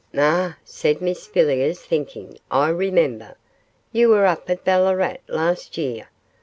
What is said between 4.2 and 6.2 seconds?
up at Ballarat last year.